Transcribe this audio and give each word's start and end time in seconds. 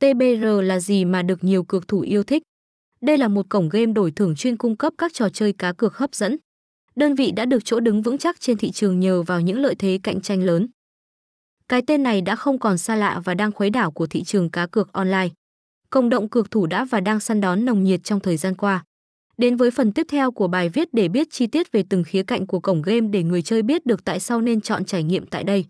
TBR 0.00 0.44
là 0.62 0.80
gì 0.80 1.04
mà 1.04 1.22
được 1.22 1.44
nhiều 1.44 1.64
cược 1.64 1.88
thủ 1.88 2.00
yêu 2.00 2.22
thích? 2.22 2.42
Đây 3.00 3.18
là 3.18 3.28
một 3.28 3.46
cổng 3.48 3.68
game 3.68 3.86
đổi 3.86 4.10
thưởng 4.10 4.34
chuyên 4.36 4.56
cung 4.56 4.76
cấp 4.76 4.92
các 4.98 5.12
trò 5.14 5.28
chơi 5.28 5.52
cá 5.52 5.72
cược 5.72 5.96
hấp 5.96 6.14
dẫn. 6.14 6.36
Đơn 6.96 7.14
vị 7.14 7.30
đã 7.30 7.44
được 7.44 7.64
chỗ 7.64 7.80
đứng 7.80 8.02
vững 8.02 8.18
chắc 8.18 8.40
trên 8.40 8.56
thị 8.56 8.70
trường 8.70 9.00
nhờ 9.00 9.22
vào 9.22 9.40
những 9.40 9.58
lợi 9.58 9.74
thế 9.74 9.98
cạnh 10.02 10.20
tranh 10.20 10.42
lớn. 10.42 10.68
Cái 11.68 11.82
tên 11.86 12.02
này 12.02 12.20
đã 12.20 12.36
không 12.36 12.58
còn 12.58 12.78
xa 12.78 12.96
lạ 12.96 13.20
và 13.24 13.34
đang 13.34 13.52
khuấy 13.52 13.70
đảo 13.70 13.90
của 13.90 14.06
thị 14.06 14.22
trường 14.22 14.50
cá 14.50 14.66
cược 14.66 14.92
online. 14.92 15.28
Cộng 15.90 16.08
động 16.08 16.28
cược 16.28 16.50
thủ 16.50 16.66
đã 16.66 16.84
và 16.84 17.00
đang 17.00 17.20
săn 17.20 17.40
đón 17.40 17.64
nồng 17.64 17.84
nhiệt 17.84 18.04
trong 18.04 18.20
thời 18.20 18.36
gian 18.36 18.54
qua. 18.54 18.84
Đến 19.36 19.56
với 19.56 19.70
phần 19.70 19.92
tiếp 19.92 20.06
theo 20.10 20.32
của 20.32 20.48
bài 20.48 20.68
viết 20.68 20.88
để 20.92 21.08
biết 21.08 21.28
chi 21.30 21.46
tiết 21.46 21.72
về 21.72 21.84
từng 21.88 22.04
khía 22.04 22.22
cạnh 22.22 22.46
của 22.46 22.60
cổng 22.60 22.82
game 22.82 23.08
để 23.08 23.22
người 23.22 23.42
chơi 23.42 23.62
biết 23.62 23.86
được 23.86 24.04
tại 24.04 24.20
sao 24.20 24.40
nên 24.40 24.60
chọn 24.60 24.84
trải 24.84 25.02
nghiệm 25.02 25.26
tại 25.26 25.44
đây. 25.44 25.64